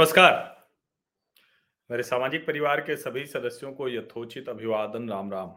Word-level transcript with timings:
नमस्कार। 0.00 0.68
मेरे 1.90 2.02
सामाजिक 2.02 2.46
परिवार 2.46 2.80
के 2.80 2.96
सभी 2.96 3.26
सदस्यों 3.26 3.72
को 3.72 3.88
यथोचित 3.88 4.48
अभिवादन, 4.48 5.10
राम 5.10 5.32
राम। 5.32 5.54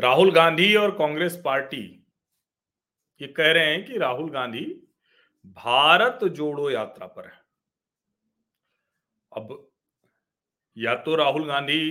राहुल 0.00 0.32
गांधी 0.32 0.76
और 0.76 0.98
कांग्रेस 0.98 1.42
पार्टी 1.44 2.06
ये 3.20 3.28
कह 3.28 3.52
रहे 3.52 3.66
हैं 3.66 3.84
कि 3.84 3.98
राहुल 3.98 4.30
गांधी 4.30 4.64
भारत 5.46 6.24
जोड़ो 6.24 6.70
यात्रा 6.70 7.06
पर 7.06 7.26
है। 7.26 7.40
अब 9.36 9.70
या 10.78 10.94
तो 10.94 11.16
राहुल 11.16 11.46
गांधी 11.48 11.90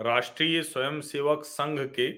राष्ट्रीय 0.00 0.62
स्वयंसेवक 0.62 1.44
संघ 1.44 1.80
के 2.00 2.08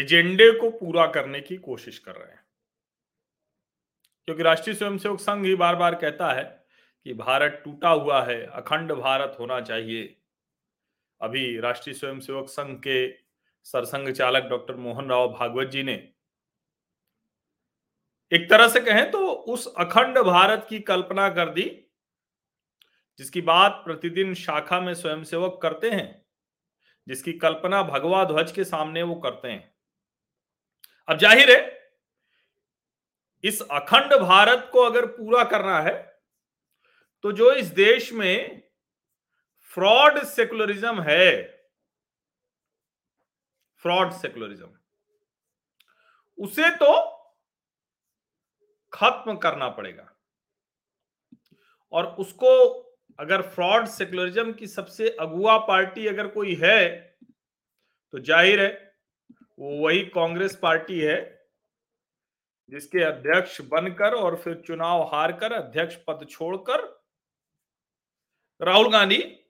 एजेंडे 0.00 0.50
को 0.58 0.70
पूरा 0.70 1.06
करने 1.06 1.40
की 1.40 1.56
कोशिश 1.56 1.98
कर 1.98 2.14
रहे 2.14 2.32
हैं। 2.32 2.47
क्योंकि 4.28 4.42
राष्ट्रीय 4.42 4.74
स्वयंसेवक 4.76 5.20
संघ 5.20 5.44
ही 5.46 5.54
बार 5.54 5.76
बार 5.76 5.94
कहता 5.94 6.30
है 6.32 6.42
कि 7.06 7.12
भारत 7.14 7.60
टूटा 7.64 7.88
हुआ 7.90 8.20
है, 8.22 8.44
अखंड 8.46 8.92
भारत 8.92 9.36
होना 9.40 9.60
चाहिए। 9.60 10.02
अभी 11.20 11.58
राष्ट्रीय 11.60 11.94
स्वयंसेवक 11.94 12.48
संघ 12.48 12.76
के 12.78 13.08
सरसंघ 13.66 14.10
चालक 14.10 14.48
डॉक्टर 14.50 14.74
मोहन 14.76 15.08
राव 15.10 15.28
भागवत 15.28 15.68
जी 15.68 15.82
ने 15.82 15.94
एक 18.32 18.48
तरह 18.50 18.68
से 18.68 18.80
कहें 18.80 19.10
तो 19.10 19.26
उस 19.26 19.66
अखंड 19.78 20.18
भारत 20.18 20.66
की 20.70 20.80
कल्पना 20.82 21.28
कर 21.30 21.50
दी, 21.50 21.64
जिसकी 23.18 23.40
बात 23.42 23.80
प्रतिदिन 23.84 24.34
शाखा 24.34 24.80
में 24.80 24.92
स्वयंसेवक 24.94 25.58
करते 25.62 25.90
हैं, 25.90 26.24
जिसकी 27.06 27.32
कल्पना 27.38 27.82
भगवा 27.84 28.24
ध्वज 28.24 28.52
के 28.52 28.64
सामने 28.66 29.02
वो 29.04 29.14
करते 29.16 29.48
हैं। 29.48 29.72
अब 31.08 31.18
ज़ाहिर 31.18 31.50
है 31.50 31.77
इस 33.44 33.60
अखंड 33.62 34.14
भारत 34.20 34.68
को 34.72 34.80
अगर 34.80 35.06
पूरा 35.08 35.42
करना 35.44 35.80
है 35.80 35.96
तो 37.24 37.32
जो 37.32 37.52
इस 37.52 37.66
देश 37.74 38.12
में 38.12 38.62
फ्रॉड 39.70 40.22
सेकुलरिज्म 40.24 41.02
है, 41.02 41.42
फ्रॉड 43.84 44.12
सेकुलरिज्म 44.12 44.68
उसे 46.38 46.68
तो 46.76 46.92
खत्म 48.92 49.36
करना 49.36 49.68
पड़ेगा। 49.68 50.12
और 51.92 52.06
उसको 52.18 52.50
अगर 53.18 53.42
फ्रॉड 53.44 53.86
सेकुलरिज्म 53.88 54.52
की 54.52 54.66
सबसे 54.66 55.08
अगुआ 55.20 55.56
पार्टी 55.66 56.06
अगर 56.06 56.26
कोई 56.28 56.54
है 56.54 56.88
तो 58.14 58.18
ज़ाहिर 58.20 58.60
है, 58.60 58.94
वो 59.58 59.76
वही 59.78 60.04
कांग्रेस 60.06 60.56
पार्टी 60.62 61.00
है 61.00 61.16
जिसके 62.70 63.02
अध्यक्ष 63.02 63.60
बनकर 63.60 64.14
और 64.14 64.36
फिर 64.36 64.62
चुनाव 64.66 65.02
हारकर, 65.02 65.52
अध्यक्ष 65.52 65.96
पद 66.06 66.26
छोड़कर 66.30 66.98
राहुल 68.62 68.92
गांधी 68.92 69.44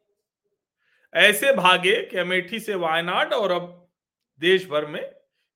ऐसे 1.14 1.52
भागे 1.52 2.04
कि 2.06 2.18
अमेठी 2.18 2.60
से 2.60 2.74
वायनाड 2.74 3.32
और 3.32 3.50
अब 3.50 3.88
देश 4.38 4.68
भर 4.68 4.86
में 4.86 5.14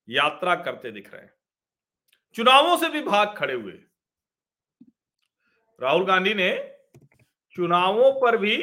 यात्रा 0.09 0.55
करते 0.55 0.91
दिख 0.91 1.13
रहे 1.13 1.23
हैं। 1.23 1.35
चुनावों 2.35 2.77
से 2.77 2.89
भी 2.89 3.03
भाग 3.03 3.35
खड़े 3.37 3.55
हुए। 3.55 3.73
राहुल 5.81 6.05
गांधी 6.05 6.35
ने 6.35 6.75
चुनावों 7.51 8.13
पर 8.21 8.37
भी 8.37 8.55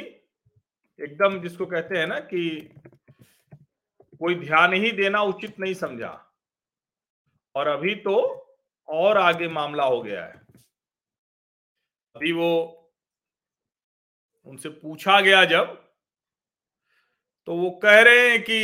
एकदम 1.00 1.42
जिसको 1.42 1.66
कहते 1.66 1.98
हैं 1.98 2.08
ना 2.08 2.20
कि 2.20 2.74
कोई 4.20 4.36
ध्यान 4.36 4.74
ही 4.74 4.92
देना 4.92 5.22
उचित 5.22 5.60
नहीं 5.60 5.74
समझा। 5.74 6.32
और 7.56 7.68
अभी 7.68 7.96
तो 7.96 8.46
और 8.90 9.18
आगे 9.18 9.48
मामला 9.48 9.84
हो 9.84 10.02
गया 10.02 10.26
है। 10.26 10.42
अभी 12.16 12.32
वो 12.32 12.50
उनसे 14.48 14.70
पूछा 14.70 15.20
गया 15.22 15.44
जब 15.46 15.76
तो 17.48 17.56
वो 17.56 17.70
कह 17.84 18.02
रहे 18.02 18.30
हैं 18.30 18.42
कि 18.42 18.60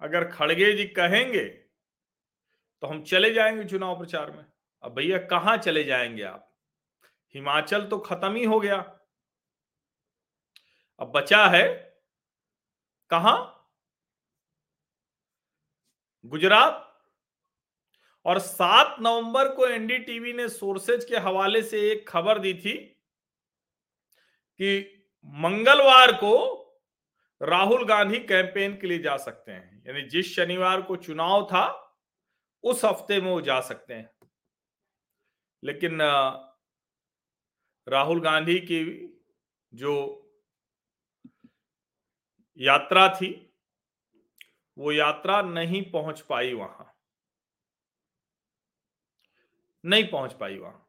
अगर 0.00 0.24
खड़गे 0.30 0.72
जी 0.72 0.84
कहेंगे 0.84 1.44
तो 2.82 2.86
हम 2.86 3.02
चले 3.02 3.32
जाएँगे 3.34 3.64
चुनाव 3.64 3.98
प्रचार 3.98 4.30
में। 4.30 4.44
अब 4.82 4.94
भैया, 4.94 5.18
कहाँ 5.18 5.56
चले 5.56 5.84
जाएँगे 5.84 6.22
आप? 6.22 6.50
हिमाचल 7.34 7.86
तो 7.86 7.98
खत्म 7.98 8.34
ही 8.34 8.44
हो 8.44 8.60
गया। 8.60 8.76
अब 11.00 11.12
बचा 11.12 11.46
है 11.46 11.64
कहा? 13.10 13.34
गुजरात? 16.24 16.83
और 18.26 18.38
7 18.38 18.96
नवंबर 19.00 19.48
को 19.48 19.66
एनडीटीवी 19.66 20.32
ने 20.32 20.48
सोर्सेज 20.48 21.04
के 21.04 21.16
हवाले 21.16 21.62
से 21.62 21.80
एक 21.90 22.08
खबर 22.08 22.38
दी 22.38 22.54
थी 22.54 22.74
कि 24.60 24.80
मंगलवार 25.26 26.12
को 26.12 26.34
राहुल 27.40 27.84
गांधी 27.86 28.18
कैंपेन 28.18 28.76
के 28.76 28.86
लिए 28.86 28.98
जा 28.98 29.16
सकते 29.16 29.52
हैं। 29.52 29.82
यानी 29.86 30.02
जिस 30.02 30.34
शनिवार 30.36 30.82
को 30.82 30.96
चुनाव 30.96 31.44
था, 31.44 31.66
उस 32.64 32.84
हफ़्ते 32.84 33.20
में 33.20 33.30
वो 33.30 33.40
जा 33.40 33.60
सकते 33.60 33.94
हैं। 33.94 34.10
लेकिन 35.62 35.98
राहुल 37.86 38.20
गांधी 38.20 38.58
की 38.60 38.80
जो 39.72 39.94
यात्रा 42.58 43.08
थी, 43.08 43.30
वो 44.76 44.92
यात्रा 44.92 45.40
नहीं 45.42 45.82
पहुँच 45.90 46.20
पाई 46.20 46.52
वहाँ। 46.52 46.93
नहीं 49.84 50.08
पहुँच 50.08 50.32
पाई 50.32 50.58
वहाँ। 50.58 50.88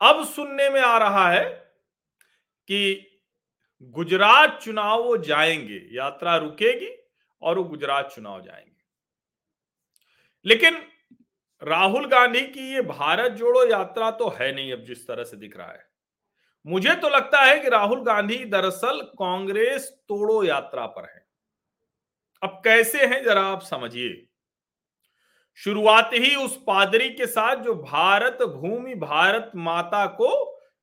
अब 0.00 0.24
सुनने 0.24 0.70
में 0.70 0.80
आ 0.80 0.98
रहा 0.98 1.30
है 1.30 1.44
कि 2.68 3.06
गुजरात 3.82 4.60
चुनाव 4.62 5.02
वो 5.02 5.16
जाएँगे, 5.16 5.88
यात्रा 5.92 6.36
रुकेगी 6.36 7.04
और 7.42 7.58
वो 7.58 7.64
गुजरात 7.64 8.12
चुनाव 8.16 8.42
जाएँगे। 8.42 8.76
लेकिन 10.44 10.76
राहुल 11.62 12.06
गांधी 12.06 12.40
की 12.40 12.74
ये 12.74 12.82
भारत 12.82 13.32
जोड़ो 13.32 13.64
यात्रा 13.64 14.10
तो 14.10 14.28
है 14.28 14.54
नहीं 14.54 14.72
अब 14.72 14.84
जिस 14.84 15.06
तरह 15.08 15.24
से 15.24 15.36
दिख 15.36 15.56
रहा 15.56 15.72
है। 15.72 15.88
मुझे 16.66 16.94
तो 16.94 17.08
लगता 17.08 17.44
है 17.44 17.60
कि 17.60 17.68
राहुल 17.68 18.02
गांधी 18.02 18.44
दरअसल 18.44 19.00
कांग्रेस 19.00 19.88
तोड़ो 20.08 20.44
यात्रा 20.44 20.86
पर 20.86 21.04
है। 21.04 21.26
अब 22.42 22.60
कैसे 22.64 23.06
हैं 23.06 23.24
जरा 23.24 23.42
आप 23.42 23.62
समझिए। 23.62 24.27
शुरुआत 25.60 26.10
ही 26.14 26.34
उस 26.36 26.56
पादरी 26.66 27.08
के 27.10 27.26
साथ 27.26 27.56
जो 27.56 27.74
भारत 27.74 28.38
भूमि, 28.42 28.94
भारत 28.94 29.50
माता 29.56 30.06
को 30.06 30.30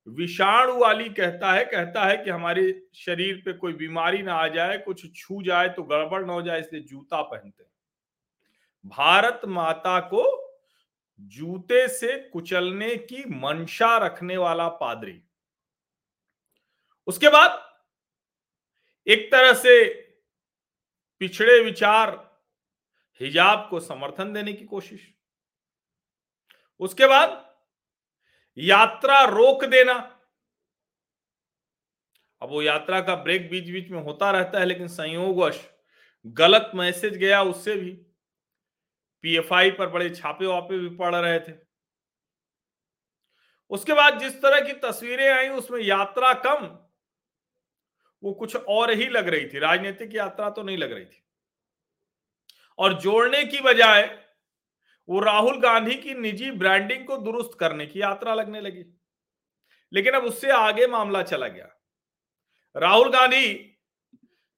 विषाणु 0.07 0.75
वाली 0.77 1.09
कहता 1.09 1.51
है 1.53 1.63
कहता 1.65 2.05
है 2.05 2.17
कि 2.17 2.29
हमारे 2.29 2.63
शरीर 2.95 3.41
पे 3.45 3.53
कोई 3.53 3.73
बीमारी 3.73 4.21
ना 4.21 4.33
आ 4.33 4.47
जाए, 4.47 4.77
कुछ 4.77 5.15
छू 5.15 5.41
जाए 5.43 5.69
तो 5.69 5.83
गड़बड़ 5.83 6.25
ना 6.25 6.33
हो 6.33 6.41
जाए, 6.41 6.59
इसलिए 6.59 6.81
जूता 6.81 7.21
पहनते 7.21 7.63
हैं। 7.63 7.69
भारत 8.85 9.41
माता 9.45 9.99
को 9.99 10.23
जूते 11.19 11.87
से 11.87 12.17
कुचलने 12.29 12.95
की 12.95 13.23
मंशा 13.29 13.97
रखने 13.97 14.37
वाला 14.37 14.67
पादरी। 14.67 15.21
उसके 17.07 17.29
बाद 17.29 17.61
एक 19.07 19.31
तरह 19.31 19.53
से 19.53 19.83
पिछड़े 21.21 21.59
विचार 21.59 22.11
हिजाब 23.21 23.67
को 23.69 23.79
समर्थन 23.79 24.33
देने 24.33 24.53
की 24.53 24.65
कोशिश। 24.65 25.13
उसके 26.79 27.07
बाद 27.07 27.55
यात्रा 28.57 29.23
रोक 29.23 29.65
देना। 29.65 29.93
अब 32.41 32.49
वो 32.49 32.61
यात्रा 32.61 33.01
का 33.01 33.15
ब्रेक 33.15 33.49
बीच 33.49 33.69
बीच 33.69 33.89
में 33.89 34.01
होता 34.03 34.31
रहता 34.31 34.59
है, 34.59 34.65
लेकिन 34.65 34.87
संयोगवश 34.87 35.69
गलत 36.25 36.71
मैसेज 36.75 37.17
गया 37.17 37.41
उससे 37.43 37.75
भी। 37.75 37.91
पीएफआई 39.21 39.71
पर 39.71 39.89
बड़े 39.89 40.09
छापे 40.09 40.45
वापे 40.45 40.77
भी 40.77 40.89
पड़ 40.95 41.15
रहे 41.15 41.39
थे। 41.39 41.53
उसके 43.69 43.93
बाद 43.93 44.19
जिस 44.19 44.41
तरह 44.41 44.61
की 44.61 44.73
तस्वीरें 44.73 45.27
आई, 45.29 45.49
उसमें 45.49 45.79
यात्रा 45.79 46.33
कम, 46.33 46.65
वो 48.23 48.33
कुछ 48.33 48.55
और 48.55 48.91
ही 48.91 49.07
लग 49.07 49.27
रही 49.27 49.47
थी। 49.47 49.59
राजनीतिक 49.59 50.15
यात्रा 50.15 50.49
तो 50.49 50.63
नहीं 50.63 50.77
लग 50.77 50.91
रही 50.91 51.05
थी। 51.05 51.24
और 52.77 52.93
जोड़ने 52.93 53.43
की 53.43 53.59
बजाय 53.59 54.25
वो 55.09 55.19
राहुल 55.19 55.59
गांधी 55.59 55.95
की 55.95 56.13
निजी 56.13 56.51
ब्रांडिंग 56.51 57.05
को 57.05 57.17
दुरुस्त 57.17 57.57
करने 57.59 57.85
की 57.85 58.01
यात्रा 58.01 58.33
लगने 58.33 58.61
लगी। 58.61 58.99
लेकिन 59.93 60.13
अब 60.13 60.23
उससे 60.23 60.51
आगे 60.51 60.87
मामला 60.87 61.23
चला 61.23 61.47
गया। 61.47 61.69
राहुल 62.75 63.09
गांधी, 63.09 63.77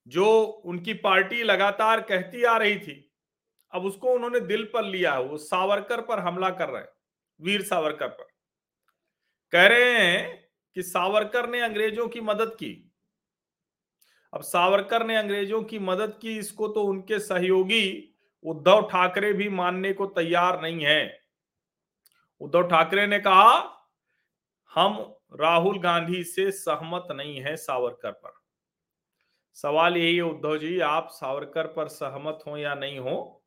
जो 0.06 0.42
उनकी 0.42 0.94
पार्टी 0.94 1.42
लगातार 1.42 2.00
कहती 2.00 2.44
आ 2.44 2.56
रही 2.56 2.78
थी, 2.78 3.14
अब 3.72 3.84
उसको 3.84 4.12
उन्होंने 4.12 4.40
दिल 4.40 4.64
पर 4.64 4.84
लिया 4.84 5.18
वो 5.18 5.38
सावरकर 5.38 6.00
पर 6.00 6.18
हमला 6.18 6.50
कर 6.50 6.68
रहे 6.68 6.82
हैं, 6.82 6.88
वीर 7.40 7.62
सावरकर 7.62 8.08
पर। 8.08 8.28
कह 9.52 9.66
रहे 9.66 9.98
हैं 9.98 10.48
कि 10.74 10.82
सावरकर 10.82 11.48
ने 11.48 11.60
अंग्रेज़ों 11.60 12.08
की 12.08 12.20
मदद 12.20 12.54
की। 12.54 12.87
अब 14.32 14.42
सावरकर 14.42 15.06
ने 15.06 15.16
अंग्रेज़ों 15.16 15.62
की 15.62 15.78
मदद 15.78 16.18
की, 16.22 16.38
इसको 16.38 16.68
तो 16.68 16.82
उनके 16.84 17.18
सहयोगी 17.18 18.14
उद्धव 18.44 18.82
ठाकरे 18.82 19.32
भी 19.32 19.48
मानने 19.48 19.92
को 19.92 20.06
तैयार 20.06 20.60
नहीं 20.62 20.84
है। 20.84 21.20
उद्धव 22.40 22.62
ठाकरे 22.62 23.06
ने 23.06 23.18
कहा, 23.18 23.74
हम 24.72 25.14
राहुल 25.40 25.78
गांधी 25.78 26.24
से 26.24 26.50
सहमत 26.50 27.08
नहीं 27.10 27.40
है 27.40 27.56
सावरकर 27.56 28.10
पर। 28.10 28.32
सवाल 29.54 29.96
यही 29.96 30.16
है 30.16 30.22
उद्धव 30.22 30.58
जी, 30.58 30.80
आप 30.80 31.08
सावरकर 31.12 31.66
पर 31.66 31.88
सहमत 31.88 32.38
हो 32.46 32.56
या 32.56 32.74
नहीं 32.74 32.98
हो? 32.98 33.44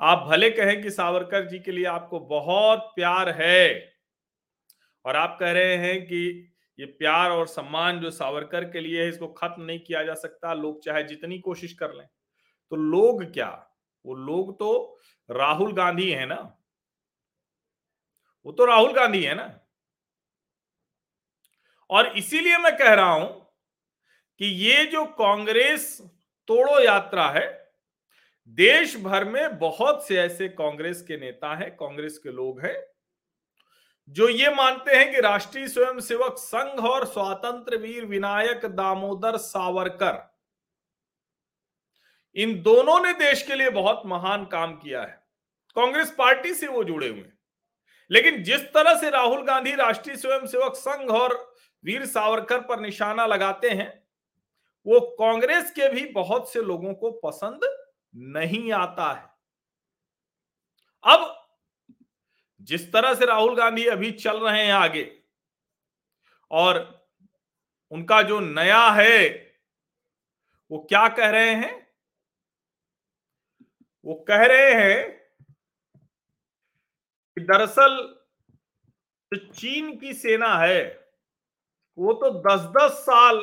आप 0.00 0.26
भले 0.28 0.50
कहें 0.50 0.82
कि 0.82 0.90
सावरकर 0.90 1.48
जी 1.48 1.58
के 1.58 1.72
लिए 1.72 1.84
आपको 1.84 2.20
बहुत 2.20 2.92
प्यार 2.94 3.28
है 3.28 3.94
और 5.04 5.16
आप 5.16 5.36
कह 5.40 5.52
रहे 5.52 5.76
हैं 5.76 6.02
कि 6.02 6.49
ये 6.80 6.86
प्यार 6.86 7.30
और 7.30 7.46
सम्मान 7.46 8.00
जो 8.00 8.10
सावरकर 8.10 8.64
के 8.64 8.80
लिए 8.80 9.02
है, 9.02 9.08
इसको 9.08 9.28
खत्म 9.28 9.62
नहीं 9.62 9.80
किया 9.80 10.02
जा 10.02 10.14
सकता। 10.14 10.54
लोग 10.54 10.82
चाहे 10.84 11.02
जितनी 11.02 11.38
कोशिश 11.38 11.72
कर 11.72 11.94
लें। 11.94 12.06
तो 12.70 12.76
लोग 12.76 13.24
क्या? 13.32 13.66
वो 14.06 14.14
लोग 14.14 14.58
तो 14.58 14.98
राहुल 15.30 15.72
गांधी 15.72 16.10
है 16.10 16.26
ना? 16.26 16.56
वो 18.46 18.52
तो 18.52 18.64
राहुल 18.64 18.92
गांधी 18.92 19.22
है 19.22 19.34
ना? 19.34 19.60
और 21.90 22.06
इसीलिए 22.06 22.58
मैं 22.58 22.76
कह 22.76 22.94
रहा 22.94 23.12
हूँ 23.12 23.46
कि 24.38 24.46
ये 24.46 24.84
जो 24.84 25.04
कांग्रेस 25.04 26.00
तोड़ो 26.48 26.80
यात्रा 26.80 27.28
है 27.30 27.72
देश 28.48 28.96
भर 28.96 29.24
में 29.24 29.58
बहुत 29.58 30.06
से 30.06 30.20
ऐसे 30.20 30.48
कांग्रेस 30.48 31.02
के 31.02 31.16
नेता 31.16 31.54
हैं, 31.54 31.76
कांग्रेस 31.76 32.18
के 32.18 32.32
लोग 32.32 32.60
हैं 32.60 32.89
जो 34.10 34.28
ये 34.28 34.50
मानते 34.54 34.96
हैं 34.96 35.12
कि 35.12 35.20
राष्ट्रीय 35.20 35.66
स्वयंसेवक 35.68 36.38
संघ 36.38 36.80
और 36.80 37.04
स्वातंत्र 37.06 37.76
वीर 37.76 38.04
विनायक 38.04 38.64
दामोदर 38.66 39.36
सावरकर, 39.36 40.18
इन 42.36 42.60
दोनों 42.62 42.98
ने 43.00 43.12
देश 43.14 43.42
के 43.42 43.54
लिए 43.54 43.70
बहुत 43.70 44.02
महान 44.06 44.44
काम 44.44 44.76
किया 44.76 45.02
है। 45.02 45.22
कांग्रेस 45.76 46.14
पार्टी 46.18 46.54
से 46.54 46.68
वो 46.68 46.84
जुड़े 46.84 47.08
हुए 47.08 47.24
लेकिन 48.10 48.42
जिस 48.42 48.60
तरह 48.74 48.98
से 49.00 49.10
राहुल 49.10 49.42
गांधी 49.42 49.74
राष्ट्रीय 49.74 50.16
स्वयंसेवक 50.16 50.74
संघ 50.74 51.10
और 51.10 51.34
वीर 51.84 52.06
सावरकर 52.06 52.60
पर 52.60 52.80
निशाना 52.80 53.26
लगाते 53.26 53.70
हैं, 53.70 54.02
वो 54.86 55.00
कांग्रेस 55.20 55.70
के 55.70 55.88
भी 55.88 56.04
बहुत 56.12 56.52
से 56.52 56.62
लोगों 56.62 56.94
को 56.94 57.10
पसंद 57.20 57.60
नहीं 58.14 58.72
आता 58.72 59.12
है। 59.12 59.28
अब 61.04 61.39
जिस 62.60 62.92
तरह 62.92 63.14
से 63.14 63.26
राहुल 63.26 63.56
गांधी 63.56 63.86
अभी 63.86 64.10
चल 64.12 64.38
रहे 64.40 64.64
हैं 64.66 64.72
आगे, 64.72 65.04
और 66.50 66.78
उनका 67.92 68.22
जो 68.22 68.40
नया 68.40 68.88
है, 68.90 69.28
वो 70.70 70.78
क्या 70.88 71.06
कह 71.08 71.30
रहे 71.30 71.54
हैं? 71.54 71.86
वो 74.06 74.14
कह 74.28 74.44
रहे 74.46 74.72
हैं 74.74 75.10
कि 77.36 77.40
दरअसल 77.40 77.96
जो 79.32 79.38
चीन 79.52 79.96
की 79.98 80.12
सेना 80.14 80.56
है, 80.58 80.82
वो 81.98 82.12
तो 82.12 82.30
दस 82.40 82.60
दस 82.76 82.98
साल 82.98 83.38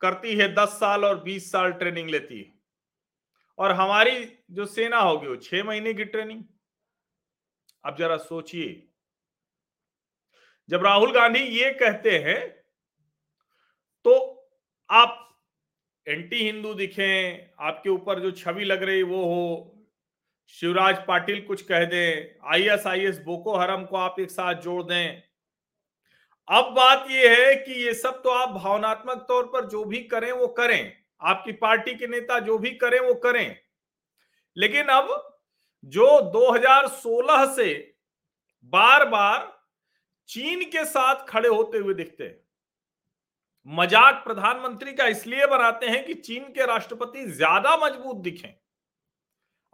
करती 0.00 0.36
है, 0.36 0.54
दस 0.54 0.78
साल 0.80 1.04
और 1.04 1.22
बीस 1.22 1.50
साल 1.52 1.72
ट्रेनिंग 1.72 2.10
लेती 2.10 2.38
है। 2.38 2.52
और 3.58 3.72
हमारी 3.72 4.24
जो 4.50 4.66
सेना 4.66 4.98
होगी 4.98 5.26
वो 5.26 5.36
छह 5.36 5.64
महीने 5.64 5.94
की 5.94 6.04
ट्रेनिंग। 6.04 6.42
अब 7.84 7.96
जरा 7.96 8.16
सोचिए। 8.16 8.82
जब 10.68 10.84
राहुल 10.84 11.12
गांधी 11.12 11.40
ये 11.40 11.70
कहते 11.72 12.18
हैं 12.18 12.46
तो 14.04 14.12
आप 14.90 15.22
एंटी 16.06 16.36
हिंदू 16.36 16.72
दिखें, 16.74 17.48
आपके 17.60 17.90
ऊपर 17.90 18.20
जो 18.20 18.30
छवि 18.30 18.64
लग 18.64 18.82
रही 18.82 19.02
वो 19.02 19.24
हो, 19.24 19.72
शिवराज 20.54 21.04
पाटिल 21.06 21.40
कुछ 21.46 21.62
कह 21.62 21.84
दें, 21.84 22.38
आईएसआईएस 22.44 23.18
बोको 23.18 23.56
हरम 23.56 23.84
को 23.84 23.96
आप 23.96 24.20
एक 24.20 24.30
साथ 24.30 24.62
जोड़ 24.62 24.82
दें। 24.82 25.22
अब 26.48 26.72
बात 26.72 27.06
यह 27.10 27.36
है 27.38 27.54
कि 27.56 27.84
ये 27.84 27.94
सब 27.94 28.22
तो 28.22 28.30
आप 28.30 28.50
भावनात्मक 28.54 29.24
तौर 29.28 29.46
पर 29.46 29.68
जो 29.68 29.84
भी 29.84 30.02
करें 30.04 30.30
वो 30.32 30.46
करें। 30.54 30.92
आपकी 31.20 31.52
पार्टी 31.54 31.94
के 31.94 32.06
नेता 32.06 32.38
जो 32.40 32.58
भी 32.58 32.70
करें 32.76 32.98
वो 33.00 33.14
करें। 33.16 33.65
लेकिन 34.56 34.88
अब 34.88 35.08
जो 35.84 36.06
2016 36.32 37.44
से 37.56 37.72
बार 38.72 39.08
बार 39.08 39.52
चीन 40.28 40.64
के 40.70 40.84
साथ 40.84 41.26
खड़े 41.28 41.48
होते 41.48 41.78
हुए 41.78 41.94
दिखते 41.94 42.24
हैं, 42.24 42.38
मज़ाक 43.66 44.22
प्रधानमंत्री 44.24 44.92
का 44.92 45.06
इसलिए 45.06 45.46
बनाते 45.46 45.86
हैं 45.86 46.04
कि 46.06 46.14
चीन 46.14 46.44
के 46.52 46.66
राष्ट्रपति 46.66 47.24
ज़्यादा 47.26 47.76
मज़बूत 47.76 48.16
दिखें। 48.18 48.52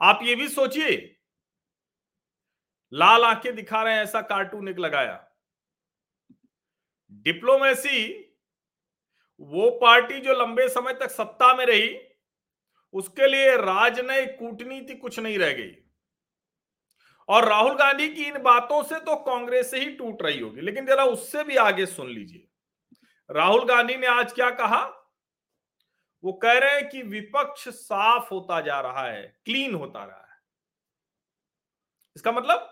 आप 0.01 0.21
ये 0.23 0.35
भी 0.35 0.49
सोचिए, 0.49 0.95
लाल 2.93 3.25
आँखें 3.25 3.55
दिखा 3.57 3.83
रहे 3.83 3.95
हैं 3.95 4.03
ऐसा 4.03 4.21
कार्टून 4.23 4.69
एक 4.69 4.79
लगाया। 4.79 5.15
डिप्लोमेसी, 7.27 8.29
वो 9.41 9.71
पार्टी 9.83 10.21
जो 10.21 10.33
लंबे 10.35 10.69
समय 10.69 10.93
तक 10.95 11.11
सत्ता 11.11 11.55
में 11.55 11.65
रही 11.67 11.89
उसके 12.95 13.29
लिए 13.29 13.57
राजनयिक 13.57 14.39
कूटनीति 14.39 14.95
कुछ 14.95 15.19
नहीं 15.19 15.39
रह 15.39 15.53
गई। 15.53 15.77
और 17.29 17.49
राहुल 17.49 17.75
गांधी 17.75 18.09
की 18.09 18.25
इन 18.25 18.39
बातों 18.43 18.83
से 18.83 18.99
तो 19.01 19.17
कांग्रेस 19.17 19.71
से 19.71 19.81
ही 19.81 19.91
टूट 19.91 20.23
रही 20.23 20.41
होगी, 20.41 20.61
लेकिन 20.61 20.87
जरा 20.87 21.05
उससे 21.05 21.45
भी 21.45 21.57
आगे 21.57 21.87
सुन 21.87 22.11
लीजिए। 22.11 22.49
राहुल 23.31 23.65
गांधी 23.65 23.97
ने 23.97 24.07
आज 24.07 24.33
क्या 24.33 24.51
कहा? 24.51 24.83
वो 26.25 26.33
कह 26.33 26.53
रहे 26.53 26.75
हैं 26.75 26.89
कि 26.89 27.03
विपक्ष 27.03 27.69
साफ़ 27.69 28.29
होता 28.31 28.61
जा 28.61 28.81
रहा 28.81 29.07
है, 29.07 29.23
क्लीन 29.45 29.75
होता 29.75 30.05
रहा 30.05 30.17
है। 30.17 30.41
इसका 32.17 32.33
मतलब 32.33 32.69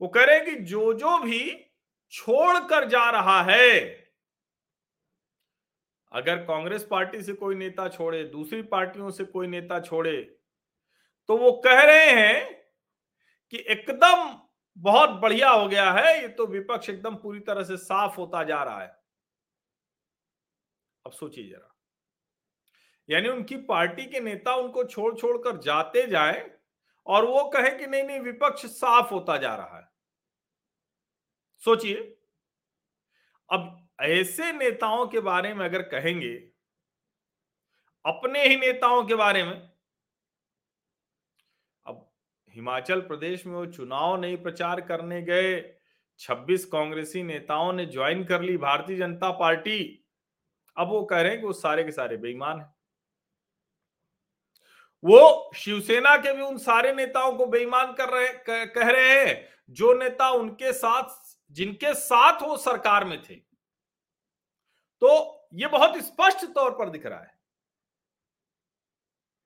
वो 0.00 0.08
कह 0.08 0.24
रहे 0.24 0.36
हैं 0.36 0.44
कि 0.44 0.54
जो 0.64 0.92
जो 0.92 1.18
भी 1.18 1.70
छोड़कर 2.12 2.88
जा 2.88 3.10
रहा 3.10 3.42
है 3.42 4.01
अगर 6.12 6.36
कांग्रेस 6.36 6.86
पार्टी 6.90 7.22
से 7.22 7.32
कोई 7.32 7.54
नेता 7.54 7.88
छोड़े, 7.88 8.24
दूसरी 8.24 8.62
पार्टियों 8.62 9.10
से 9.10 9.24
कोई 9.24 9.46
नेता 9.46 9.80
छोड़े 9.80 10.38
तो 11.28 11.36
वो 11.36 11.52
कह 11.52 11.80
रहे 11.82 12.10
हैं 12.10 12.44
कि 13.52 13.64
एकदम 13.68 14.38
बहुत 14.76 15.10
बढ़िया 15.10 15.50
हो 15.50 15.68
गया 15.68 15.92
है, 15.92 16.22
ये 16.22 16.28
तो 16.28 16.46
विपक्ष 16.46 16.90
एकदम 16.90 17.14
पूरी 17.14 17.40
तरह 17.40 17.64
से 17.64 17.76
साफ़ 17.76 18.16
होता 18.16 18.44
जा 18.44 18.62
रहा 18.64 18.82
है। 18.82 19.02
अब 21.04 21.12
सोचिए 21.12 21.48
जरा। 21.48 21.68
यानी 23.08 23.28
उनकी 23.28 23.56
पार्टी 23.56 24.06
के 24.06 24.20
नेता 24.20 24.54
उनको 24.54 24.84
छोड़ 24.84 25.14
छोड़ 25.14 25.36
कर 25.38 25.56
जाते 25.58 26.06
जाए 26.06 26.50
और 27.06 27.24
वो 27.26 27.44
कहे 27.50 27.70
कि 27.70 27.86
नहीं 27.86 28.02
नहीं, 28.04 28.20
विपक्ष 28.20 28.66
साफ़ 28.66 29.10
होता 29.14 29.36
जा 29.36 29.54
रहा 29.54 29.78
है। 29.78 29.88
सोचिए। 31.62 32.16
अब 33.50 33.81
ऐसे 33.98 34.52
नेताओं 34.52 35.06
के 35.06 35.20
बारे 35.20 35.54
में 35.54 35.64
अगर 35.64 35.82
कहेंगे, 35.82 36.34
अपने 38.04 38.46
ही 38.46 38.56
नेताओं 38.56 39.04
के 39.04 39.14
बारे 39.14 39.44
में, 39.44 39.70
अब 41.86 42.10
हिमाचल 42.54 43.00
प्रदेश 43.00 43.46
में 43.46 43.54
वो 43.54 43.66
चुनाव 43.66 44.20
नहीं 44.20 44.36
प्रचार 44.36 44.80
करने 44.80 45.22
गए 45.22 45.60
26 46.20 46.64
कांग्रेसी 46.64 47.22
नेताओं 47.22 47.72
ने 47.72 47.86
ज्वाइन 47.86 48.24
कर 48.24 48.42
ली 48.42 48.56
भारतीय 48.56 48.96
जनता 48.96 49.30
पार्टी, 49.30 50.04
अब 50.76 50.88
वो 50.88 51.04
कह 51.04 51.20
रहे 51.20 51.30
हैं 51.32 51.40
कि 51.40 51.46
वो 51.46 51.52
सारे 51.52 51.84
के 51.84 51.92
सारे 51.92 52.16
बेईमान 52.16 52.60
हैं। 52.60 52.74
वो 55.04 55.50
शिवसेना 55.56 56.16
के 56.16 56.32
भी 56.32 56.42
उन 56.42 56.58
सारे 56.58 56.92
नेताओं 56.92 57.32
को 57.32 57.46
बेईमान 57.46 57.92
कर 57.92 58.08
रहे 58.08 58.66
कह 58.66 58.88
रहे 58.88 59.24
हैं, 59.24 59.48
जो 59.70 59.92
नेता 59.94 60.30
उनके 60.30 60.72
साथ, 60.72 61.36
जिनके 61.50 61.94
साथ 61.94 62.42
वो 62.42 62.56
सरकार 62.56 63.04
में 63.04 63.22
थे। 63.22 63.51
तो 65.02 65.48
ये 65.54 65.66
बहुत 65.68 65.96
स्पष्ट 66.02 66.44
तौर 66.54 66.70
पर 66.70 66.90
दिख 66.90 67.06
रहा 67.06 67.20
है। 67.20 67.30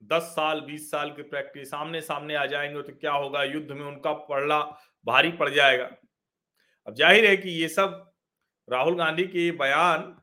दस 0.03 0.23
साल, 0.31 0.61
बीस 0.61 0.91
साल 0.91 1.11
की 1.11 1.23
प्रैक्टिस 1.25 1.71
सामने 1.71 2.01
सामने 2.01 2.35
आ 2.35 2.45
जाएँगे 2.47 2.83
तो 2.83 2.93
क्या 2.95 3.13
होगा? 3.13 3.43
युद्ध 3.45 3.71
में 3.71 3.85
उनका 3.85 4.13
पड़ला 4.13 4.61
भारी 5.07 5.31
पड़ 5.33 5.49
जाएगा। 5.51 5.85
अब 6.87 6.95
ज़ाहिर 6.95 7.27
है 7.27 7.37
कि 7.37 7.51
ये 7.53 7.69
सब 7.69 8.03
राहुल 8.69 8.97
गांधी 8.97 9.25
के 9.27 9.51
बयान 9.59 10.15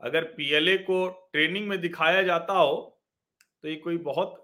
अगर 0.00 0.24
पीएलए 0.34 0.76
को 0.80 1.06
ट्रेनिंग 1.32 1.68
में 1.68 1.80
दिखाया 1.80 2.22
जाता 2.22 2.52
हो 2.52 2.76
तो 3.64 3.68
ये 3.68 3.76
कोई 3.76 3.96
बहुत 4.00 4.42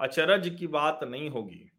अचरज 0.00 0.48
की 0.58 0.66
बात 0.68 1.00
नहीं 1.04 1.30
होगी। 1.30 1.70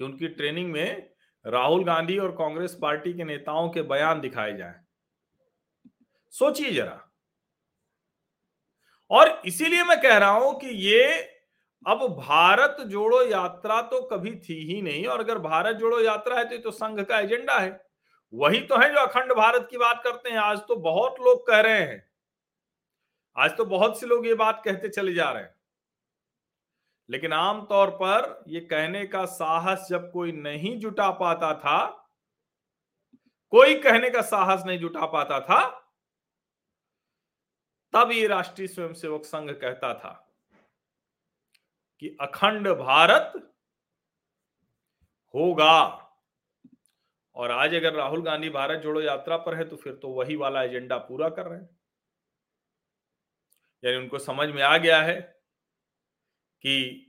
कि 0.00 0.04
उनकी 0.04 0.28
ट्रेनिंग 0.30 0.70
में 0.72 1.10
राहुल 1.44 1.84
गांधी 1.84 2.18
और 2.18 2.30
कांग्रेस 2.36 2.78
पार्टी 2.82 3.12
के 3.12 3.24
नेताओं 3.24 3.68
के 3.68 3.82
बयान 3.84 4.20
दिखाए 4.20 4.56
जाएँ। 4.56 4.74
सोचिए 6.34 6.72
जरा। 6.72 7.00
और 9.10 9.42
इसीलिए 9.46 9.84
मैं 9.84 10.00
कह 10.02 10.16
रहा 10.18 10.30
हूँ 10.30 10.58
कि 10.60 10.68
ये, 10.68 11.04
अब 11.86 11.98
भारत 12.18 12.76
जोड़ो 12.80 13.22
यात्रा 13.22 13.80
तो 13.82 14.00
कभी 14.02 14.34
थी 14.38 14.54
ही 14.64 14.80
नहीं, 14.82 15.06
और 15.06 15.20
अगर 15.20 15.38
भारत 15.38 15.76
जोड़ो 15.76 16.00
यात्रा 16.00 16.38
है 16.38 16.44
तो 16.44 16.54
ये 16.54 16.58
तो 16.58 16.70
संघ 16.70 17.00
का 17.00 17.18
एजेंडा 17.18 17.58
है। 17.58 17.80
वही 18.32 18.60
तो 18.60 18.76
है 18.76 18.88
जो 18.92 19.00
अखंड 19.00 19.32
भारत 19.32 19.66
की 19.70 19.78
बात 19.78 20.02
करते 20.04 20.30
हैं। 20.30 20.38
आज 20.38 20.58
तो 20.58 20.76
बहुत 20.76 21.20
लोग 21.20 21.46
कह 21.46 21.60
रहे 21.60 21.80
हैं। 21.80 22.04
आज 23.36 23.56
तो 23.56 23.64
बहुत 23.64 24.00
से 24.00 24.06
लोग 24.06 24.26
ये 24.26 24.34
बात 24.34 24.62
कहते 24.64 24.88
चले 24.88 25.14
जा 25.14 25.30
रहे 25.30 25.42
हैं। 25.42 25.54
लेकिन 27.08 27.32
आमतौर 27.32 27.90
पर 27.92 28.44
ये 28.48 28.60
कहने 28.60 29.04
का 29.06 29.24
साहस 29.24 29.86
जब 29.90 30.10
कोई 30.12 30.32
नहीं 30.32 30.78
जुटा 30.80 31.10
पाता 31.10 31.52
था, 31.54 31.86
कोई 33.52 33.74
कहने 33.74 34.10
का 34.10 34.20
साहस 34.22 34.62
नहीं 34.66 34.78
जुटा 34.78 35.06
पाता 35.06 35.40
था 35.40 35.79
तब 37.94 38.10
ये 38.12 38.26
राष्ट्रीय 38.26 38.68
स्वयंसेवक 38.68 39.24
संघ 39.24 39.50
कहता 39.50 39.92
था 39.94 40.10
कि 42.02 42.16
अखंड 42.20 42.68
भारत 42.68 43.32
होगा। 45.34 46.06
और 47.36 47.50
आज 47.50 47.74
अगर 47.74 47.94
राहुल 47.94 48.22
गांधी 48.22 48.50
भारत 48.50 48.80
जोड़ो 48.80 49.00
यात्रा 49.00 49.36
पर 49.36 49.54
है 49.54 49.64
तो 49.64 49.76
फिर 49.76 49.94
तो 49.94 50.08
वही 50.08 50.36
वाला 50.36 50.62
एजेंडा 50.62 50.96
पूरा 50.98 51.28
कर 51.28 51.46
रहे 51.46 51.58
हैं। 51.58 51.68
यानी 53.82 53.96
उनको 53.96 54.18
समझ 54.18 54.48
में 54.48 54.62
आ 54.62 54.76
गया 54.76 55.00
है 55.02 55.20
कि 56.64 57.06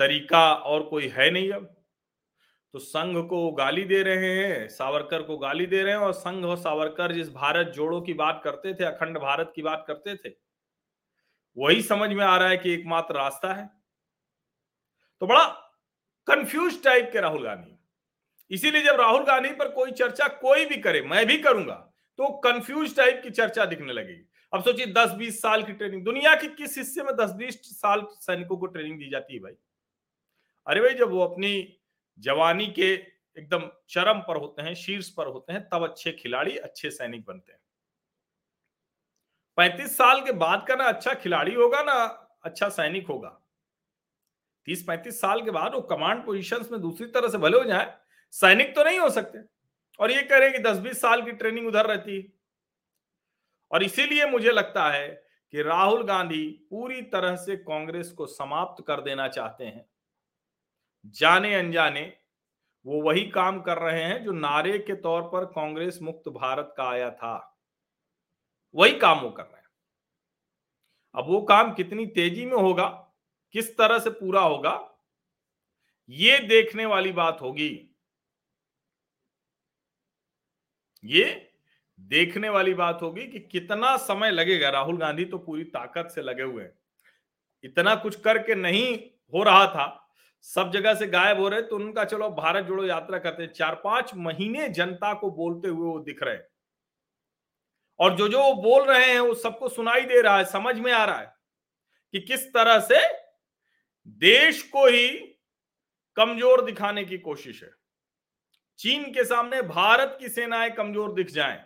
तरीका 0.00 0.52
और 0.54 0.82
कोई 0.82 1.08
है 1.08 1.30
नहीं 1.30 1.52
अब। 1.52 1.83
तो 2.74 2.78
संघ 2.78 3.16
को 3.28 3.50
गाली 3.52 3.84
दे 3.84 4.02
रहे 4.02 4.30
हैं, 4.36 4.68
सावरकर 4.68 5.22
को 5.22 5.36
गाली 5.38 5.66
दे 5.66 5.82
रहे 5.82 5.92
हैं 5.92 6.00
और 6.00 6.12
संघ 6.12 6.44
और 6.44 6.56
सावरकर 6.56 7.12
जिस 7.12 7.28
भारत 7.32 7.66
जोड़ो 7.66 8.00
की 8.00 8.12
बात 8.12 8.40
करते 8.44 8.72
थे, 8.74 8.84
अखंड 8.84 9.18
भारत 9.18 9.52
की 9.56 9.62
बात 9.62 9.84
करते 9.88 10.14
थे, 10.16 10.32
वही 11.56 11.82
समझ 11.82 12.10
में 12.10 12.24
आ 12.24 12.36
रहा 12.36 12.48
है 12.48 12.56
कि 12.56 12.72
एकमात्र 12.72 13.14
रास्ता 13.14 13.52
है। 13.54 13.68
तो 15.22 15.26
बड़ा 15.26 15.44
कंफ्यूज 16.28 16.82
टाइप 16.84 17.10
के 17.12 17.20
राहुल 17.20 17.44
गांधी 17.44 17.70
इसीलिए 18.50 18.82
जब 18.82 19.00
राहुल 19.00 19.24
गांधी 19.24 19.52
पर 19.52 19.68
कोई 19.68 19.92
चर्चा 19.92 20.28
कोई 20.40 20.64
भी 20.66 20.76
करे, 20.78 21.02
मैं 21.02 21.24
भी 21.26 21.38
करूँगा 21.38 21.74
तो 22.18 22.30
कंफ्यूज 22.40 22.96
टाइप 22.96 23.20
की 23.22 23.30
चर्चा 23.30 23.64
दिखने 23.64 23.92
लगेगी। 23.92 24.26
अब 24.52 24.64
सोचिए 24.64 24.86
दस 24.92 25.12
बीस 25.12 25.40
साल 25.42 25.62
की 25.62 25.72
ट्रेनिंग 25.72 26.04
दुनिया 26.04 26.34
के 26.34 26.48
किस 26.48 26.76
हिस्से 26.78 27.02
में 27.02 27.14
दस 27.16 27.30
बीस 27.34 27.60
साल 27.70 28.06
सैनिकों 28.20 28.56
को 28.56 28.66
ट्रेनिंग 28.66 28.98
दी 28.98 29.10
जाती 29.10 29.34
है 29.34 29.40
भाई? 29.40 29.56
अरे 30.66 30.80
भाई, 30.80 30.94
जब 30.94 31.10
वो 31.10 31.24
अपनी 31.24 31.80
जवानी 32.18 32.66
के 32.68 32.92
एकदम 33.36 33.68
चरम 33.88 34.20
पर 34.20 34.36
होते 34.36 34.62
हैं, 34.62 34.74
शीर्ष 34.74 35.08
पर 35.08 35.26
होते 35.26 35.52
हैं, 35.52 35.68
तब 35.68 35.84
अच्छे 35.84 36.12
खिलाड़ी 36.12 36.56
अच्छे 36.56 36.90
सैनिक 36.90 37.24
बनते 37.24 37.52
हैं। 37.52 37.60
पैंतीस 39.58 39.96
साल 39.96 40.20
के 40.20 40.32
बाद 40.32 40.64
का 40.68 40.74
ना 40.74 40.84
अच्छा 40.84 41.14
खिलाड़ी 41.14 41.54
होगा 41.54 41.82
ना 41.82 41.94
अच्छा 42.44 42.68
सैनिक 42.68 43.06
होगा। 43.06 43.28
तीस 44.66 44.82
पैंतीस 44.82 45.20
साल 45.20 45.42
के 45.42 45.50
बाद 45.50 45.74
वो 45.74 45.80
कमांड 45.80 46.24
पोजीशंस 46.26 46.70
में 46.72 46.80
दूसरी 46.80 47.06
तरह 47.06 47.28
से 47.28 47.38
भले 47.38 47.58
हो 47.58 47.64
जाए, 47.64 47.96
सैनिक 48.32 48.74
तो 48.76 48.84
नहीं 48.84 48.98
हो 48.98 49.10
सकते। 49.10 49.38
और 50.00 50.10
ये 50.10 50.22
कह 50.22 50.38
रहे 50.38 50.50
कि 50.50 50.58
दस 50.58 50.78
बीस 50.78 51.00
साल 51.00 51.22
की 51.22 51.32
ट्रेनिंग 51.32 51.66
उधर 51.66 51.86
रहती 51.86 52.20
और 53.70 53.82
इसीलिए 53.82 54.26
मुझे 54.26 54.50
लगता 54.50 54.88
है 54.90 55.08
कि 55.52 55.62
राहुल 55.62 56.02
गांधी 56.02 56.46
पूरी 56.70 57.02
तरह 57.02 57.36
से 57.36 57.56
कांग्रेस 57.56 58.10
को 58.12 58.26
समाप्त 58.26 58.84
कर 58.86 59.00
देना 59.00 59.28
चाहते 59.28 59.64
हैं। 59.64 59.84
जाने 61.04 61.54
अनजाने, 61.54 62.16
वो 62.86 63.02
वही 63.02 63.30
काम 63.30 63.60
कर 63.60 63.78
रहे 63.78 64.02
हैं 64.04 64.24
जो 64.24 64.32
नारे 64.32 64.78
के 64.78 64.94
तौर 64.94 65.22
पर 65.22 65.44
कांग्रेस 65.44 65.98
मुक्त 66.02 66.28
भारत 66.28 66.74
का 66.76 66.84
आया 66.84 67.10
था। 67.10 67.58
वही 68.74 68.98
काम 68.98 69.20
वो 69.20 69.30
कर 69.30 69.42
रहे 69.42 69.56
हैं। 69.56 69.68
अब 71.14 71.26
वो 71.26 71.42
काम 71.42 71.74
कितनी 71.74 72.06
तेज़ी 72.06 72.46
में 72.46 72.56
होगा, 72.56 72.86
किस 73.52 73.76
तरह 73.76 73.98
से 73.98 74.10
पूरा 74.10 74.40
होगा, 74.40 74.90
ये 76.08 76.38
देखने 76.38 76.86
वाली 76.86 77.12
बात 77.12 77.38
होगी। 77.42 77.96
ये 81.04 81.52
देखने 82.00 82.48
वाली 82.48 82.74
बात 82.74 83.02
होगी 83.02 83.26
कि 83.26 83.38
कितना 83.38 83.96
समय 83.96 84.30
लगेगा। 84.30 84.70
राहुल 84.70 84.96
गांधी 84.96 85.24
तो 85.24 85.38
पूरी 85.38 85.64
ताकत 85.64 86.10
से 86.10 86.22
लगे 86.22 86.42
हुए 86.42 86.62
हैं। 86.62 86.78
इतना 87.64 87.94
कुछ 87.94 88.20
करके 88.20 88.54
नहीं 88.54 88.96
हो 89.34 89.42
रहा 89.42 89.66
था 89.66 90.03
सब 90.46 90.70
जगह 90.72 90.94
से 90.94 91.06
गायब 91.06 91.38
हो 91.40 91.48
रहे 91.48 91.62
तो 91.62 91.76
उनका 91.76 92.04
चलो 92.04 92.28
भारत 92.30 92.64
जोड़ो 92.64 92.84
यात्रा 92.86 93.18
करते 93.18 93.42
हैं। 93.42 93.52
चार 93.52 93.74
पाँच 93.74 94.10
महीने 94.16 94.68
जनता 94.70 95.12
को 95.14 95.30
बोलते 95.30 95.68
हुए 95.68 95.86
वो 95.86 95.98
दिख 96.00 96.22
रहे 96.22 96.38
और 98.00 98.16
जो 98.16 98.28
जो 98.28 98.42
वो 98.42 98.54
बोल 98.62 98.84
रहे 98.84 99.10
हैं, 99.12 99.20
वो 99.20 99.34
सबको 99.34 99.68
सुनाई 99.68 100.00
दे 100.00 100.20
रहा 100.22 100.36
है, 100.38 100.44
समझ 100.44 100.78
में 100.78 100.92
आ 100.92 101.04
रहा 101.04 101.18
है 101.18 101.34
कि 102.14 102.20
किस 102.20 102.46
तरह 102.48 102.78
से 102.80 103.00
देश 104.20 104.62
को 104.62 104.86
ही 104.86 105.08
कमज़ोर 106.16 106.64
दिखाने 106.64 107.04
की 107.04 107.18
कोशिश 107.18 107.62
है। 107.62 107.70
चीन 108.78 109.04
के 109.12 109.24
सामने 109.24 109.62
भारत 109.62 110.16
की 110.20 110.28
सेनाएँ 110.28 110.70
कमज़ोर 110.70 111.14
दिख 111.14 111.30
जाएँ। 111.30 111.62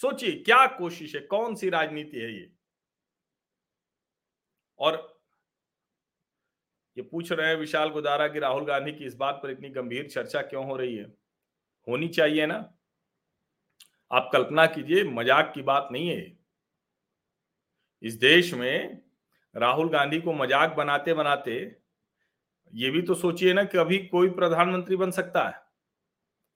सोचिए, 0.00 0.32
क्या 0.32 0.66
कोशिश 0.68 1.14
है? 1.14 1.20
कौन 1.20 1.54
सी 1.54 1.68
राजनीति 1.70 2.16
है 2.16 2.32
ये? 2.32 2.50
और 4.80 5.13
ये 6.96 7.02
पूछ 7.02 7.30
रहे 7.32 7.48
हैं 7.48 7.56
विशाल 7.56 7.88
गुदारा 7.90 8.28
की 8.28 8.38
राहुल 8.38 8.64
गांधी 8.64 8.92
की 8.92 9.04
इस 9.04 9.14
बात 9.16 9.40
पर 9.42 9.50
इतनी 9.50 9.68
गंभीर 9.70 10.08
चर्चा 10.08 10.42
क्यों 10.42 10.64
हो 10.66 10.76
रही 10.76 10.96
है? 10.96 11.04
होनी 11.86 12.08
चाहिए 12.08 12.46
ना? 12.46 12.56
आप 14.10 14.28
कल्पना 14.32 14.66
कीजिए, 14.66 15.04
मज़ाक 15.04 15.52
की 15.54 15.62
बात 15.62 15.88
नहीं 15.92 16.08
है 16.08 16.32
इस 18.02 18.14
देश 18.14 18.52
में 18.54 19.02
राहुल 19.54 19.88
गांधी 19.88 20.20
को 20.20 20.32
मज़ाक 20.32 20.74
बनाते 20.76 21.14
बनाते 21.14 21.54
ये 22.72 22.90
भी 22.90 23.02
तो 23.02 23.14
सोचिए 23.14 23.52
ना 23.52 23.64
कि 23.64 23.78
अभी 23.78 23.98
कोई 24.06 24.28
प्रधानमंत्री 24.30 24.96
बन 24.96 25.10
सकता 25.10 25.46
है। 25.48 25.62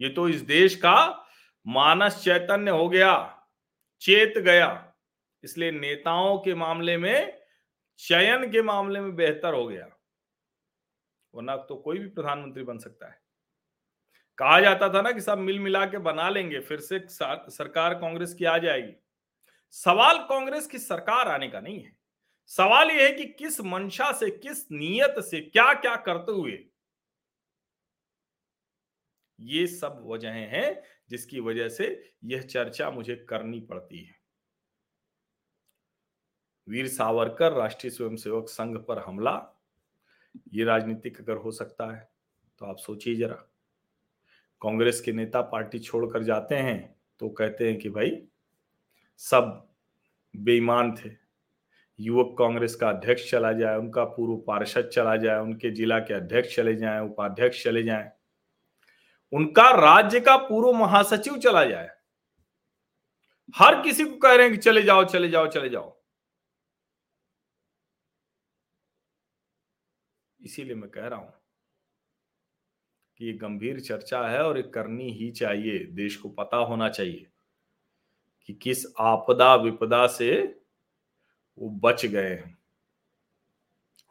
ये 0.00 0.08
तो 0.08 0.28
इस 0.28 0.40
देश 0.42 0.74
का 0.76 1.26
मानस 1.66 2.22
चैतन्य 2.24 2.70
हो 2.70 2.88
गया, 2.88 3.12
चेत 4.02 4.38
गया। 4.38 4.94
इसलिए 5.44 5.70
नेताओं 5.70 6.38
के 6.38 6.54
मामले 6.54 6.96
में, 6.96 7.38
चयन 8.00 8.50
के 8.50 8.62
मामले 8.62 9.00
में 9.00 9.14
बेहतर 9.16 9.54
हो 9.54 9.66
गया। 9.66 9.88
वरना 11.34 11.56
तो 11.58 11.76
कोई 11.76 11.98
भी 11.98 12.08
प्रधानमंत्री 12.08 12.62
बन 12.62 12.78
सकता 12.78 13.06
है। 13.06 13.20
कहा 14.38 14.60
जाता 14.60 14.88
था 14.88 15.02
ना 15.02 15.12
कि 15.12 15.20
सब 15.20 15.38
मिल 15.38 15.58
मिला 15.60 15.84
के 15.86 15.98
बना 15.98 16.28
लेंगे, 16.30 16.60
फिर 16.60 16.80
से 16.80 17.00
सरकार 17.08 17.94
कांग्रेस 17.94 18.34
की 18.34 18.44
आ 18.44 18.56
जाएगी। 18.58 18.92
सवाल 19.74 20.18
कांग्रेस 20.18 20.66
की 20.66 20.78
सरकार 20.78 21.28
आने 21.28 21.48
का 21.48 21.60
नहीं 21.60 21.82
है। 21.84 21.96
सवाल 22.50 22.90
यह 22.90 23.02
है 23.02 23.12
कि 23.12 23.24
किस 23.24 23.60
मंशा 23.60 24.10
से, 24.12 24.30
किस 24.30 24.70
नियत 24.72 25.18
से 25.20 25.40
क्या 25.40 25.72
क्या 25.74 25.96
करते 25.96 26.32
हुए 26.32 26.64
ये 29.38 29.66
सब 29.66 30.02
वजहें 30.06 30.46
हैं 30.48 30.82
जिसकी 31.10 31.40
वजह 31.40 31.68
से 31.68 31.86
यह 32.24 32.42
चर्चा 32.42 32.90
मुझे 32.90 33.14
करनी 33.28 33.60
पड़ती 33.60 34.04
है। 34.04 34.14
वीर 36.68 36.88
सावरकर, 36.88 37.52
राष्ट्रीय 37.52 37.90
स्वयंसेवक 37.90 38.48
संघ 38.48 38.76
पर 38.78 38.98
हमला 38.98 39.36
ये 40.54 40.64
राजनीतिक 40.64 41.20
अगर 41.20 41.36
हो 41.36 41.50
सकता 41.50 41.92
है 41.94 42.08
तो 42.58 42.66
आप 42.66 42.76
सोचिए 42.76 43.14
जरा। 43.14 43.34
कांग्रेस 44.62 45.00
के 45.00 45.12
नेता 45.12 45.40
पार्टी 45.42 45.78
छोड़कर 45.78 46.22
जाते 46.22 46.54
हैं 46.54 46.96
तो 47.20 47.28
कहते 47.28 47.68
हैं 47.68 47.78
कि 47.78 47.90
भाई, 47.90 48.10
सब 49.20 49.68
बेईमान 50.34 50.94
थे। 50.96 51.10
युवक 51.98 52.34
कांग्रेस 52.38 52.74
का 52.74 52.88
अध्यक्ष 52.88 53.30
चला 53.30 53.52
जाए, 53.52 53.76
उनका 53.76 54.04
पूर्व 54.04 54.36
पार्षद 54.36 54.88
चला 54.88 55.16
जाए, 55.16 55.40
उनके 55.40 55.70
जिला 55.70 55.98
के 55.98 56.14
अध्यक्ष 56.14 56.56
चले 56.56 56.74
जाए, 56.76 57.00
उपाध्यक्ष 57.00 57.62
चले 57.64 57.82
जाए। 57.82 58.10
उनका 59.32 59.70
राज्य 59.70 60.20
का 60.20 60.36
पूर्व 60.36 60.72
महासचिव 60.72 61.38
चला 61.38 61.64
जाए। 61.64 61.88
हर 63.56 63.82
किसी 63.82 64.04
को 64.04 64.16
कह 64.16 64.34
रहे 64.34 64.46
हैं 64.46 64.50
कि 64.50 64.62
चले 64.62 64.82
जाओ 64.82 65.04
चले 65.04 65.28
जाओ 65.28 65.46
चले 65.46 65.68
जाओ। 65.68 65.96
इसीलिए 70.48 70.74
मैं 70.74 70.90
कह 70.90 71.06
रहा 71.06 71.18
हूँ 71.18 71.32
कि 73.16 73.26
ये 73.26 73.32
गंभीर 73.32 73.80
चर्चा 73.80 74.28
है 74.28 74.42
और 74.42 74.56
ये 74.56 74.62
करनी 74.62 75.10
ही 75.12 75.30
चाहिए। 75.30 75.78
देश 75.78 76.16
को 76.16 76.28
पता 76.28 76.56
होना 76.56 76.88
चाहिए 76.88 77.26
कि 78.46 78.54
किस 78.54 78.84
आपदा 79.00 79.54
विपदा 79.54 80.06
से 80.06 80.60
वो 81.58 81.70
बच 81.70 82.06
गए 82.06 82.28
हैं। 82.28 82.58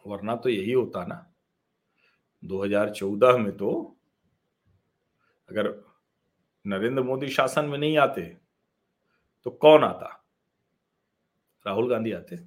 वरना 0.05 0.35
तो 0.35 0.49
यही 0.49 0.71
होता 0.71 1.05
ना। 1.05 1.33
2014 2.43 3.37
में 3.37 3.57
तो 3.57 3.97
अगर 5.49 5.83
नरेंद्र 6.65 7.03
मोदी 7.03 7.27
शासन 7.27 7.65
में 7.65 7.77
नहीं 7.77 7.97
आते 7.97 8.37
तो 9.43 9.51
कौन 9.51 9.83
आता? 9.83 10.25
राहुल 11.65 11.89
गांधी 11.89 12.11
आते? 12.11 12.37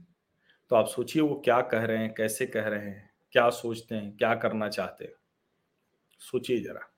तो 0.71 0.77
आप 0.77 0.87
सोचिए 0.87 1.23
वो 1.23 1.43
क्या 1.45 1.61
कह 1.61 1.85
रहे 1.85 1.99
हैं, 1.99 2.15
कैसे 2.15 2.47
कह 2.47 2.69
रहे 2.69 2.87
हैं? 2.87 3.10
क्या 3.33 3.51
सोचते 3.51 3.95
हैं, 3.95 4.17
क्या 4.17 4.35
करना 4.35 4.69
चाहते 4.69 5.05
हैं? 5.05 5.13
सोचिए 6.19 6.61
जरा। 6.61 6.91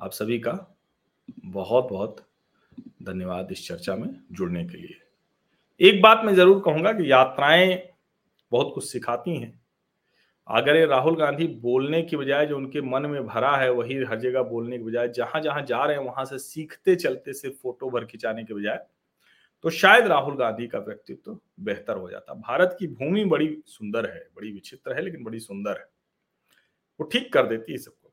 आप 0.00 0.10
सभी 0.10 0.38
का 0.38 0.74
बहुत 1.44 1.88
बहुत 1.88 2.26
धन्यवाद 3.02 3.52
इस 3.52 3.68
चर्चा 3.68 3.96
में 3.96 4.20
जुड़ने 4.32 4.64
के 4.64 4.78
लिए। 4.78 5.00
एक 5.80 6.02
बात 6.02 6.22
मैं 6.24 6.34
ज़रूर 6.34 6.62
कहूँगा 6.64 6.92
कि 6.92 7.12
यात्राएँ 7.12 7.82
बहुत 8.52 8.72
कुछ 8.74 8.84
सिखाती 8.84 9.36
हैं। 9.36 9.60
अगर 10.46 10.76
ये 10.76 10.86
राहुल 10.86 11.16
गांधी 11.16 11.46
बोलने 11.46 12.02
की 12.02 12.16
बजाय 12.16 12.46
जो 12.46 12.56
उनके 12.56 12.80
मन 12.80 13.06
में 13.06 13.26
भरा 13.26 13.56
है, 13.56 13.70
वही 13.72 13.94
हर 14.04 14.20
जगह 14.20 14.42
बोलने 14.42 14.78
की 14.78 14.84
बजाय 14.84 15.08
जहाँ 15.08 15.40
जहाँ 15.40 15.62
जा 15.62 15.84
रहे 15.84 15.96
हैं, 15.96 16.04
वहाँ 16.04 16.24
से 16.24 16.38
सीखते 16.38 16.96
चलते 16.96 17.32
सिर्फ़ 17.32 17.56
फ़ोटो 17.56 17.90
भर 17.90 18.04
खिंचाने 18.04 18.44
के 18.44 18.54
बजाय 18.54 18.86
तो 19.62 19.70
शायद 19.70 20.06
राहुल 20.06 20.36
गांधी 20.36 20.66
का 20.68 20.78
व्यक्तित्व 20.78 21.22
तो 21.22 21.40
बेहतर 21.60 21.96
हो 21.96 22.10
जाता। 22.10 22.34
भारत 22.34 22.76
की 22.78 22.86
भूमि 22.86 23.24
बड़ी 23.24 23.62
सुंदर 23.66 24.10
है, 24.10 24.28
बड़ी 24.36 24.52
विचित्र 24.52 24.94
है, 24.94 25.02
लेकिन 25.02 25.24
बड़ी 25.24 25.40
सुंदर 25.40 25.78
है। 25.78 25.88
वो 27.00 27.06
ठीक 27.06 27.32
कर 27.32 27.46
देती 27.46 27.72
है 27.72 27.78
सबको। 27.78 28.12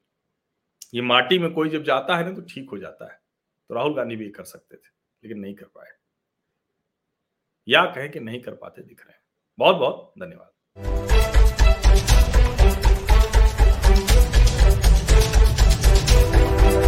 ये 0.94 1.02
माटी 1.02 1.40
में 1.40 1.52
कोई 1.54 1.70
जब 1.70 1.84
जाता 1.84 2.18
है 2.18 2.26
ना 2.26 2.32
तो 2.32 2.42
ठीक 2.42 2.70
हो 2.70 2.78
जाता 2.78 3.12
है। 3.12 3.20
तो 3.70 3.76
राहुल 3.76 3.96
गांधी 3.96 4.16
भी 4.16 4.26
ये 4.26 4.32
कर 4.32 4.44
सकते 4.44 4.76
थे, 4.76 4.90
लेकिन 5.24 5.40
नहीं 5.40 5.56
कर 5.56 5.66
पाए। 5.66 5.92
या 7.68 7.86
कहें 7.86 8.12
कि 8.12 8.20
नहीं 8.20 8.42
कर 8.42 8.56
पाते 8.56 8.82
दिख 8.82 9.02
रहे 9.02 9.14
हैं। 9.14 9.22
बहुत 9.58 9.76
बहुत 9.76 10.14
धन्यवाद। 10.20 11.15